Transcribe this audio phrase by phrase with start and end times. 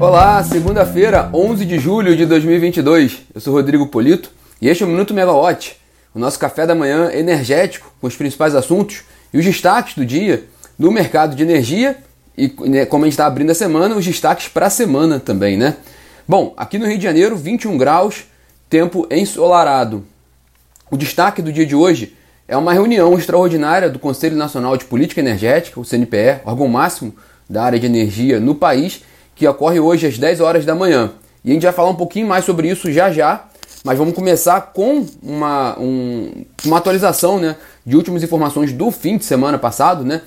[0.00, 3.18] Olá, segunda-feira, 11 de julho de 2022.
[3.34, 5.76] Eu sou Rodrigo Polito e este é o Minuto Megawatt,
[6.14, 10.44] o nosso café da manhã energético com os principais assuntos e os destaques do dia
[10.78, 11.98] no mercado de energia
[12.34, 15.58] e, né, como a gente está abrindo a semana, os destaques para a semana também,
[15.58, 15.76] né?
[16.26, 18.24] Bom, aqui no Rio de Janeiro, 21 graus,
[18.70, 20.02] tempo ensolarado.
[20.90, 22.16] O destaque do dia de hoje
[22.48, 27.14] é uma reunião extraordinária do Conselho Nacional de Política Energética, o CNPE, órgão máximo
[27.46, 29.02] da área de energia no país,
[29.40, 31.12] que ocorre hoje às 10 horas da manhã.
[31.42, 33.46] E a gente vai falar um pouquinho mais sobre isso já já,
[33.82, 39.24] mas vamos começar com uma, um, uma atualização né, de últimas informações do fim de
[39.24, 40.20] semana passado, né,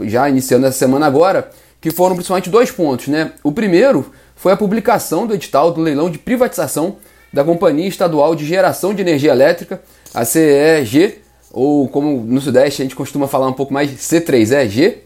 [0.00, 3.08] já iniciando essa semana agora, que foram principalmente dois pontos.
[3.08, 3.32] Né?
[3.44, 6.96] O primeiro foi a publicação do edital do leilão de privatização
[7.30, 9.82] da Companhia Estadual de Geração de Energia Elétrica,
[10.14, 11.18] a CEG,
[11.52, 15.00] ou como no Sudeste a gente costuma falar um pouco mais C3EG,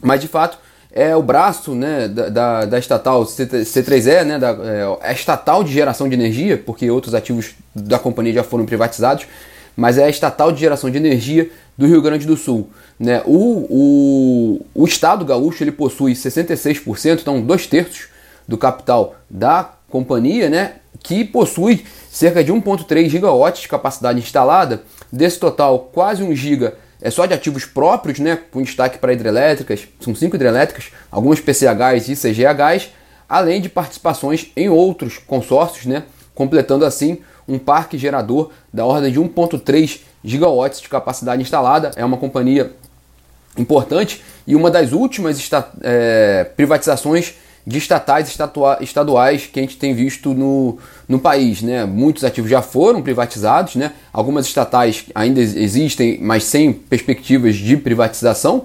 [0.00, 0.56] mas de fato
[0.92, 6.08] é o braço né, da, da, estatal C3E, né, da, é, a estatal de geração
[6.08, 9.26] de energia, porque outros ativos da companhia já foram privatizados,
[9.74, 12.68] mas é a estatal de geração de energia do Rio Grande do Sul.
[13.00, 13.22] Né?
[13.24, 18.08] O, o, o Estado gaúcho ele possui 66%, então dois terços
[18.46, 24.82] do capital da companhia, né, que possui cerca de 1,3 gigawatts de capacidade instalada.
[25.10, 29.88] Desse total, quase 1 giga é só de ativos próprios, né, com destaque para hidrelétricas,
[30.00, 32.90] são cinco hidrelétricas, algumas PCHs e CGHs,
[33.28, 39.20] além de participações em outros consórcios, né, completando assim um parque gerador da ordem de
[39.20, 41.90] 1.3 gigawatts de capacidade instalada.
[41.96, 42.72] É uma companhia
[43.58, 45.50] importante e uma das últimas
[45.82, 47.34] é, privatizações
[47.66, 48.36] de estatais
[48.80, 51.62] estaduais que a gente tem visto no, no país.
[51.62, 51.84] Né?
[51.84, 53.92] Muitos ativos já foram privatizados, né?
[54.12, 58.64] algumas estatais ainda existem, mas sem perspectivas de privatização.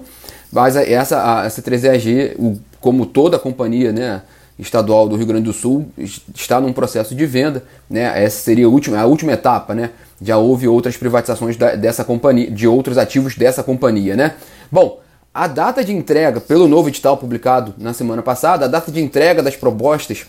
[0.50, 4.22] Mas essa, essa 3EAG, como toda a companhia né,
[4.58, 5.88] estadual do Rio Grande do Sul,
[6.34, 7.62] está num processo de venda.
[7.88, 8.24] Né?
[8.24, 9.74] Essa seria a última, a última etapa.
[9.74, 9.90] Né?
[10.20, 14.16] Já houve outras privatizações da, dessa companhia, de outros ativos dessa companhia.
[14.16, 14.34] Né?
[14.72, 15.00] Bom,
[15.32, 19.42] a data de entrega, pelo novo edital publicado na semana passada, a data de entrega
[19.42, 20.26] das propostas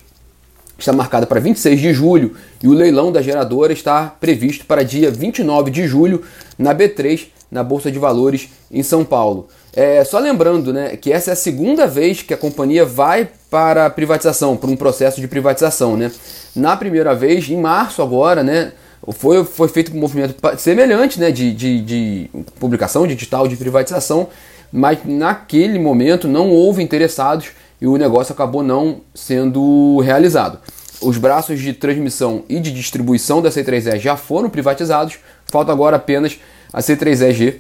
[0.78, 5.12] está marcada para 26 de julho e o leilão da geradora está previsto para dia
[5.12, 6.24] 29 de julho
[6.58, 9.48] na B3, na Bolsa de Valores em São Paulo.
[9.76, 13.88] É, só lembrando né, que essa é a segunda vez que a companhia vai para
[13.88, 15.98] a privatização, para um processo de privatização.
[15.98, 16.12] Né?
[16.56, 18.72] Na primeira vez, em março agora, né,
[19.14, 24.28] foi, foi feito um movimento semelhante né, de, de, de publicação de edital de privatização
[24.72, 30.60] mas naquele momento não houve interessados e o negócio acabou não sendo realizado.
[31.02, 36.38] Os braços de transmissão e de distribuição da C3E já foram privatizados, falta agora apenas
[36.74, 37.56] a C3EG,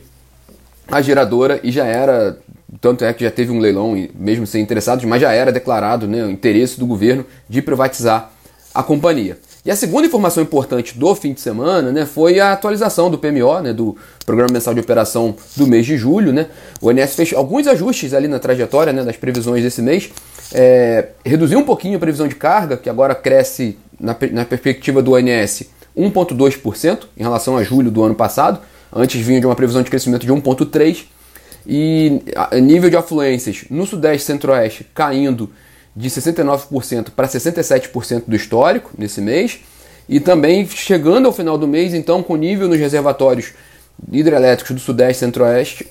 [0.91, 2.37] a geradora, e já era,
[2.81, 6.23] tanto é que já teve um leilão, mesmo sem interessados, mas já era declarado né,
[6.25, 8.31] o interesse do governo de privatizar
[8.73, 9.37] a companhia.
[9.65, 13.59] E a segunda informação importante do fim de semana né, foi a atualização do PMO,
[13.61, 16.31] né, do Programa Mensal de Operação do mês de julho.
[16.31, 16.47] Né?
[16.81, 20.09] O INS fez alguns ajustes ali na trajetória né, das previsões desse mês.
[20.53, 25.11] É, reduziu um pouquinho a previsão de carga, que agora cresce na, na perspectiva do
[25.11, 25.63] ONS
[25.97, 28.61] 1,2% em relação a julho do ano passado.
[28.95, 31.05] Antes vinha de uma previsão de crescimento de 1,3%.
[31.67, 32.21] E
[32.63, 35.51] nível de afluências no Sudeste e Centro-Oeste caindo
[35.95, 39.59] de 69% para 67% do histórico nesse mês.
[40.07, 43.53] E também chegando ao final do mês, então, com nível nos reservatórios
[44.11, 45.87] hidrelétricos do Sudeste e Centro-Oeste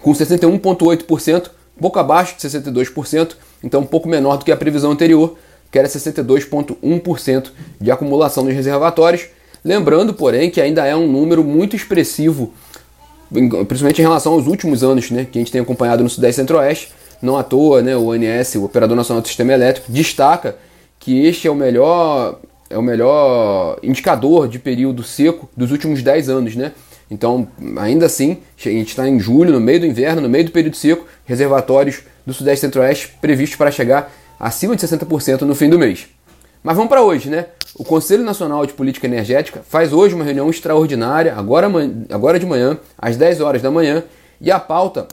[0.00, 5.36] com 61,8%, pouco abaixo de 62%, então um pouco menor do que a previsão anterior,
[5.70, 9.26] que era 62,1% de acumulação nos reservatórios.
[9.64, 12.52] Lembrando, porém, que ainda é um número muito expressivo,
[13.30, 16.42] principalmente em relação aos últimos anos né, que a gente tem acompanhado no Sudeste e
[16.42, 20.56] Centro-Oeste, não à toa, né, o ONS, o Operador Nacional do Sistema Elétrico, destaca
[20.98, 22.40] que este é o melhor
[22.70, 26.72] é o melhor indicador de período seco dos últimos 10 anos, né?
[27.10, 30.50] Então, ainda assim, a gente está em julho, no meio do inverno, no meio do
[30.50, 35.70] período seco, reservatórios do Sudeste e Centro-Oeste previstos para chegar acima de 60% no fim
[35.70, 36.08] do mês.
[36.62, 37.46] Mas vamos para hoje, né?
[37.74, 41.68] O Conselho Nacional de Política Energética faz hoje uma reunião extraordinária, agora,
[42.10, 44.02] agora de manhã, às 10 horas da manhã,
[44.40, 45.08] e a pauta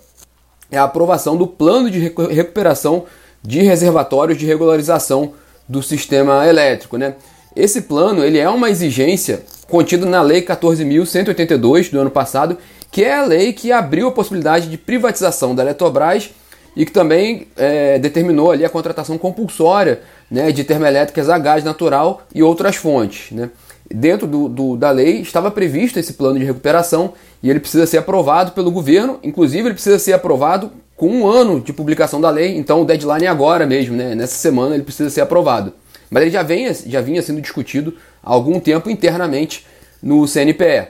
[0.72, 3.06] é a aprovação do plano de recuperação
[3.42, 5.34] de reservatórios de regularização
[5.68, 6.98] do sistema elétrico.
[6.98, 7.16] Né?
[7.56, 12.58] Esse plano ele é uma exigência contida na Lei 14.182 do ano passado,
[12.92, 16.30] que é a lei que abriu a possibilidade de privatização da Eletrobras
[16.76, 22.24] e que também é, determinou ali a contratação compulsória né, de termoelétricas a gás natural
[22.34, 23.32] e outras fontes.
[23.32, 23.50] Né?
[23.94, 27.14] Dentro do, do, da lei estava previsto esse plano de recuperação
[27.46, 31.62] e ele precisa ser aprovado pelo governo, inclusive ele precisa ser aprovado com um ano
[31.62, 34.16] de publicação da lei, então o deadline é agora mesmo, né?
[34.16, 35.72] Nessa semana ele precisa ser aprovado.
[36.10, 37.94] Mas ele já, vem, já vinha sendo discutido
[38.24, 39.64] há algum tempo internamente
[40.02, 40.88] no CNPE.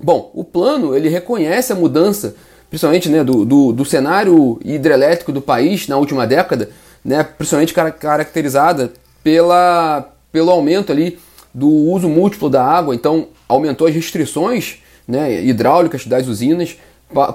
[0.00, 2.34] Bom, o plano ele reconhece a mudança,
[2.70, 6.70] principalmente né, do, do, do cenário hidrelétrico do país na última década,
[7.04, 11.18] né, principalmente caracterizada pela, pelo aumento ali
[11.52, 16.76] do uso múltiplo da água, então aumentou as restrições né, hidráulicas das usinas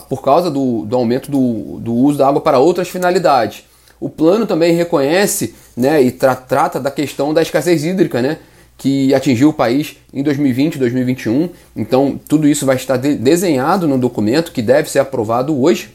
[0.10, 3.64] por causa do, do aumento do, do uso da água para outras finalidades.
[4.00, 8.40] O plano também reconhece né, e tra trata da questão da escassez hídrica, né,
[8.78, 11.50] que atingiu o país em 2020 e 2021.
[11.76, 15.92] Então, tudo isso vai estar de desenhado no documento que deve ser aprovado hoje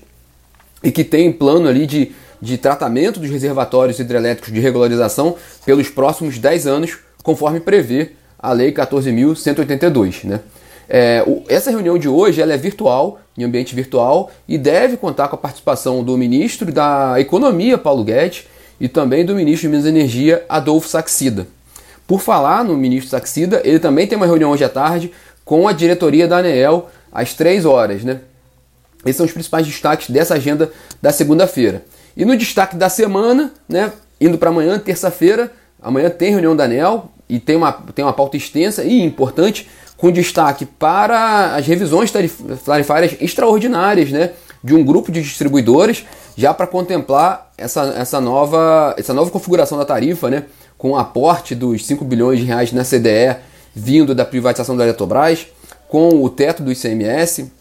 [0.83, 5.35] e que tem plano ali de, de tratamento dos reservatórios hidrelétricos de regularização
[5.65, 10.25] pelos próximos 10 anos, conforme prevê a Lei 14.182.
[10.25, 10.41] Né?
[10.89, 15.37] É, essa reunião de hoje ela é virtual, em ambiente virtual, e deve contar com
[15.37, 18.45] a participação do ministro da Economia, Paulo Guedes,
[18.81, 21.47] e também do ministro de Minas e Energia, Adolfo Saxida.
[22.07, 25.13] Por falar no ministro Saxida, ele também tem uma reunião hoje à tarde
[25.45, 28.05] com a diretoria da ANEEL às 3 horas.
[28.05, 28.21] Né?
[29.05, 31.85] Esses são os principais destaques dessa agenda da segunda-feira.
[32.17, 37.11] E no destaque da semana, né, indo para amanhã, terça-feira, amanhã tem reunião da ANEEL
[37.29, 42.13] e tem uma, tem uma pauta extensa e importante, com destaque para as revisões
[42.65, 44.33] tarifárias extraordinárias né,
[44.63, 46.05] de um grupo de distribuidores,
[46.37, 50.45] já para contemplar essa, essa, nova, essa nova configuração da tarifa, né,
[50.77, 53.37] com o aporte dos 5 bilhões de reais na CDE
[53.77, 55.47] vindo da privatização da Eletrobras,
[55.87, 57.53] com o teto do ICMS,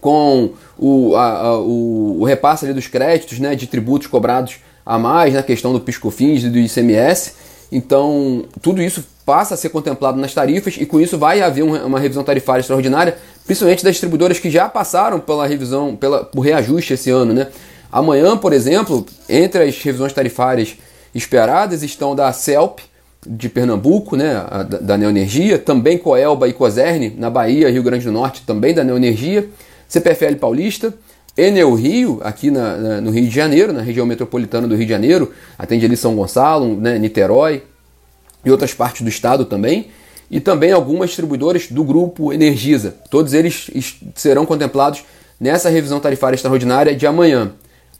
[0.00, 5.34] com o, a, a, o, o, repasse dos créditos né, de tributos cobrados a mais
[5.34, 7.34] na questão do PiscoFins e do ICMS.
[7.70, 11.98] Então, tudo isso passa a ser contemplado nas tarifas e com isso vai haver uma
[11.98, 17.10] revisão tarifária extraordinária, principalmente das distribuidoras que já passaram pela revisão, pela, por reajuste esse
[17.10, 17.34] ano.
[17.34, 17.48] Né?
[17.90, 20.76] Amanhã, por exemplo, entre as revisões tarifárias
[21.14, 22.80] esperadas estão da CELP,
[23.28, 24.44] de Pernambuco, né,
[24.80, 29.48] da, Neoenergia, também Coelba e Coserne, na Bahia, Rio Grande do Norte, também da Neoenergia,
[29.88, 30.94] CPFL Paulista,
[31.36, 34.92] Enel Rio, aqui na, na, no Rio de Janeiro, na região metropolitana do Rio de
[34.92, 37.62] Janeiro, atende ali São Gonçalo, né, Niterói
[38.44, 39.88] e outras partes do estado também,
[40.30, 42.94] e também algumas distribuidoras do grupo Energisa.
[43.10, 43.70] Todos eles
[44.14, 45.04] serão contemplados
[45.38, 47.52] nessa revisão tarifária extraordinária de amanhã.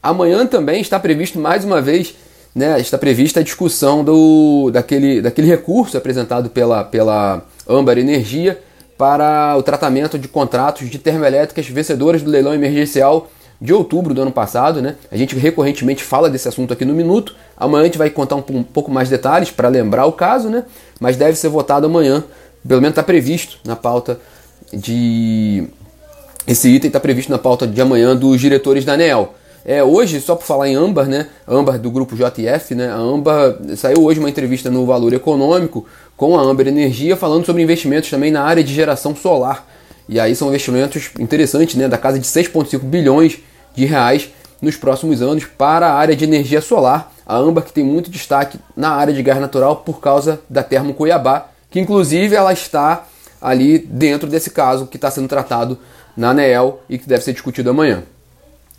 [0.03, 2.15] Amanhã também está previsto mais uma vez
[2.57, 8.59] né, está prevista a discussão do, daquele, daquele recurso apresentado pela, pela Âmbar Energia
[8.97, 13.29] para o tratamento de contratos de termoelétricas vencedoras do leilão emergencial
[13.61, 14.81] de outubro do ano passado.
[14.81, 14.97] Né?
[15.11, 17.35] A gente recorrentemente fala desse assunto aqui no Minuto.
[17.57, 20.65] Amanhã a gente vai contar um, pouco mais detalhes para lembrar o caso, né?
[21.01, 22.25] mas deve ser votado amanhã.
[22.67, 24.19] Pelo menos está previsto na pauta
[24.73, 25.69] de.
[26.47, 29.35] Esse item está previsto na pauta de amanhã dos diretores da ANEEL.
[29.69, 31.27] É, hoje, só por falar em Âmbar, né?
[31.47, 32.89] Âmbar do grupo JF, né?
[32.89, 35.85] A Âmbar saiu hoje uma entrevista no Valor Econômico
[36.17, 39.67] com a Âmbar Energia falando sobre investimentos também na área de geração solar.
[40.09, 41.89] E aí são investimentos interessantes, né?
[41.89, 43.39] Da casa de 6,5 bilhões
[43.75, 44.31] de reais
[44.63, 47.13] nos próximos anos para a área de energia solar.
[47.27, 50.95] A Âmbar que tem muito destaque na área de gás natural por causa da Termo
[50.95, 53.05] Cuiabá, que inclusive ela está
[53.41, 55.79] ali dentro desse caso que está sendo tratado
[56.17, 58.03] na ANEEL e que deve ser discutido amanhã.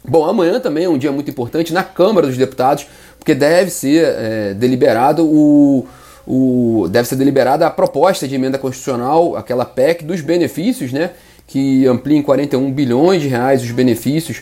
[0.08, 2.88] Bom, amanhã também é um dia muito importante na Câmara dos Deputados,
[3.20, 5.86] porque deve ser é, deliberado o,
[6.28, 11.12] o, deve ser deliberada a proposta de emenda constitucional, aquela PEC dos benefícios, né,
[11.48, 14.42] que amplia em 41 bilhões de reais os benefícios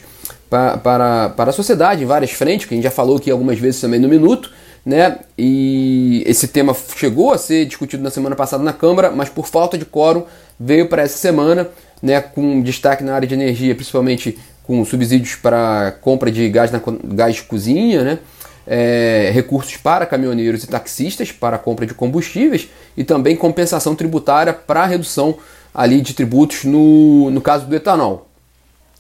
[0.49, 3.59] para, para, para a sociedade em várias frentes, que a gente já falou aqui algumas
[3.59, 4.51] vezes também no minuto,
[4.85, 5.19] né?
[5.37, 9.77] E esse tema chegou a ser discutido na semana passada na Câmara, mas por falta
[9.77, 10.23] de quórum
[10.59, 11.67] veio para essa semana,
[12.01, 16.81] né, com destaque na área de energia, principalmente com subsídios para compra de gás, na,
[17.03, 18.19] gás de cozinha, né?
[18.67, 22.67] É, recursos para caminhoneiros e taxistas para compra de combustíveis
[22.97, 25.37] e também compensação tributária para redução
[25.71, 28.27] ali de tributos no, no caso do etanol.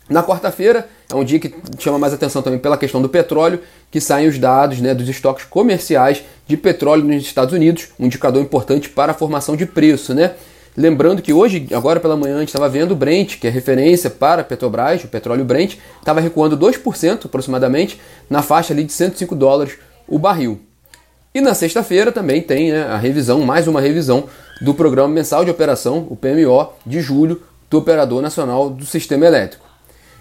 [0.07, 3.99] Na quarta-feira é um dia que chama mais atenção também pela questão do petróleo, que
[3.99, 8.87] saem os dados né, dos estoques comerciais de petróleo nos Estados Unidos, um indicador importante
[8.87, 10.33] para a formação de preço, né?
[10.77, 14.09] Lembrando que hoje, agora pela manhã, a gente estava vendo o Brent, que é referência
[14.09, 19.77] para Petrobras, o petróleo Brent, estava recuando 2% aproximadamente, na faixa ali de 105 dólares
[20.07, 20.59] o barril.
[21.33, 24.25] E na sexta-feira também tem né, a revisão, mais uma revisão
[24.61, 29.65] do Programa Mensal de Operação, o PMO, de julho, do Operador Nacional do Sistema Elétrico.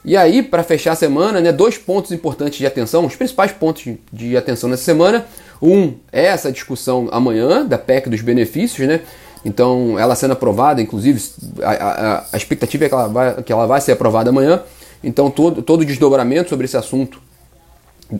[0.04, 3.94] E aí, para fechar a semana, né, dois pontos importantes de atenção, os principais pontos
[4.12, 5.24] de atenção nessa semana.
[5.62, 9.00] Um é essa discussão amanhã da PEC dos benefícios, né?
[9.44, 11.22] Então, ela sendo aprovada, inclusive,
[11.62, 14.62] a, a, a expectativa é que ela, vai, que ela vai ser aprovada amanhã.
[15.04, 17.20] Então todo, todo o desdobramento sobre esse assunto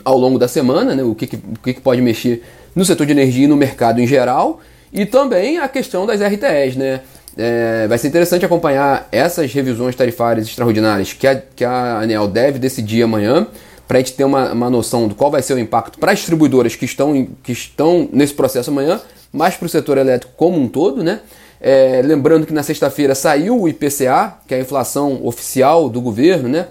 [0.04, 1.02] ao longo da semana, né?
[1.02, 2.42] o, que, que, o que, que pode mexer
[2.74, 4.60] no setor de energia e no mercado em geral,
[4.92, 6.76] e também a questão das RTEs.
[6.76, 7.00] Né?
[7.36, 12.58] É, vai ser interessante acompanhar essas revisões tarifárias extraordinárias que a, que a ANEL deve
[12.58, 13.46] decidir amanhã,
[13.86, 16.18] para a gente ter uma, uma noção do qual vai ser o impacto para as
[16.18, 19.00] distribuidoras que estão, que estão nesse processo amanhã,
[19.34, 21.02] mas para o setor elétrico como um todo.
[21.02, 21.20] Né?
[21.60, 26.48] É, lembrando que na sexta-feira saiu o IPCA, que é a inflação oficial do governo,
[26.48, 26.68] né?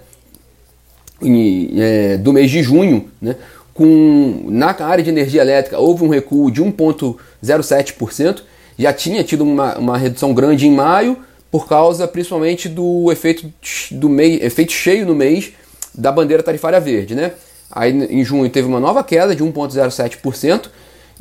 [1.77, 3.35] É, do mês de junho, né?
[3.73, 8.43] Com, na área de energia elétrica houve um recuo de 1,07%,
[8.77, 11.17] já tinha tido uma, uma redução grande em maio,
[11.49, 13.51] por causa principalmente do efeito,
[13.91, 15.53] do mês, efeito cheio no mês
[15.93, 17.15] da bandeira tarifária verde.
[17.15, 17.31] Né?
[17.71, 20.69] Aí em junho teve uma nova queda de 1,07%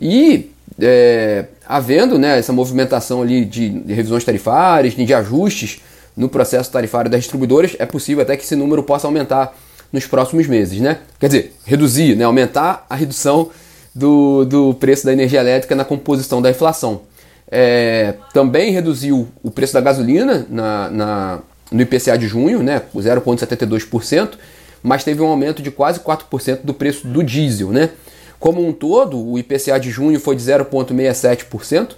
[0.01, 5.81] e é, havendo né, essa movimentação ali de, de revisões tarifárias, de ajustes
[6.17, 9.57] no processo tarifário das distribuidoras, é possível até que esse número possa aumentar
[9.93, 10.99] nos próximos meses, né?
[11.21, 12.25] Quer dizer, reduzir, né?
[12.25, 13.50] aumentar a redução
[13.95, 17.02] do, do preço da energia elétrica na composição da inflação.
[17.50, 21.38] É, também reduziu o preço da gasolina na, na,
[21.71, 22.81] no IPCA de junho, né?
[22.97, 24.31] 0,72%,
[24.83, 27.91] mas teve um aumento de quase 4% do preço do diesel, né?
[28.43, 31.91] Como um todo, o IPCA de junho foi de 0,67%,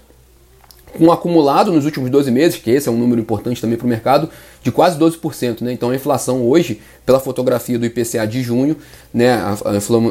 [0.93, 3.87] com um acumulado nos últimos 12 meses, que esse é um número importante também para
[3.87, 4.29] o mercado,
[4.63, 5.63] de quase 12%.
[5.63, 5.73] Né?
[5.73, 8.77] Então a inflação hoje, pela fotografia do IPCA de junho,
[9.13, 9.43] né,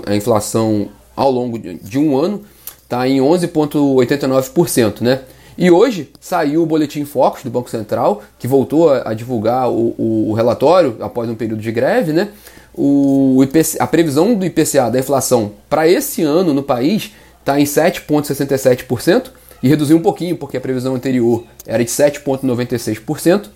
[0.08, 2.42] a, inflação ao longo de um ano
[2.82, 5.02] está em 11,89%.
[5.02, 5.22] Né?
[5.56, 9.94] E hoje saiu o boletim Focus do Banco Central, que voltou a, divulgar o,
[10.30, 12.30] o, relatório após um período de greve, né?
[12.76, 17.66] O IPC, a previsão do IPCA da inflação para esse ano no país está em
[17.66, 23.50] 7,67% e reduziu um pouquinho, porque a previsão anterior era de 7,96%,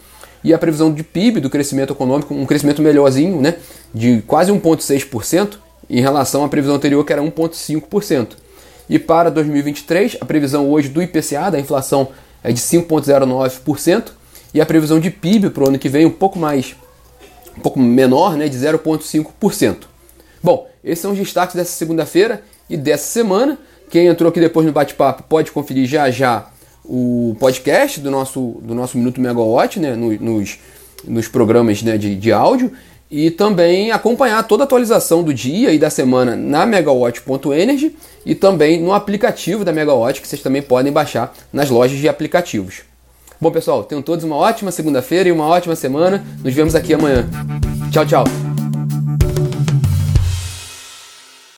[0.44, 3.56] e a previsão de PIB, do crescimento econômico, um crescimento melhorzinho, né,
[3.94, 5.58] de quase 1,6%,
[5.90, 8.30] em relação à previsão anterior, que era 1,5%.
[8.90, 12.10] E para 2023, a previsão hoje do IPCA, da inflação,
[12.44, 14.12] é de 5,09%,
[14.54, 16.76] e a previsão de PIB para o ano que vem um pouco mais
[17.58, 19.88] um pouco menor, né, de 0,5%.
[20.42, 23.58] Bom, esses são os destaques dessa segunda-feira e dessa semana.
[23.90, 26.50] Quem entrou aqui depois no bate-papo pode conferir já já
[26.84, 30.60] o podcast do nosso, do nosso Minuto Megawatt, né, nos,
[31.06, 32.72] nos programas né, de, de áudio,
[33.10, 37.96] e também acompanhar toda a atualização do dia e da semana na megawatt.energy
[38.26, 42.82] e também no aplicativo da Megawatt, que vocês também podem baixar nas lojas de aplicativos.
[43.40, 46.24] Bom, pessoal, tenham todos uma ótima segunda-feira e uma ótima semana.
[46.44, 47.28] Nos vemos aqui amanhã.
[47.92, 48.47] Tchau, tchau.